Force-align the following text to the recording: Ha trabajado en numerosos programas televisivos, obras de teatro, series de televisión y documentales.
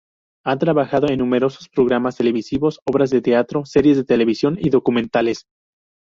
Ha 0.43 0.57
trabajado 0.57 1.09
en 1.11 1.19
numerosos 1.19 1.69
programas 1.69 2.17
televisivos, 2.17 2.79
obras 2.87 3.11
de 3.11 3.21
teatro, 3.21 3.65
series 3.67 3.97
de 3.97 4.03
televisión 4.03 4.57
y 4.59 4.71
documentales. 4.71 5.45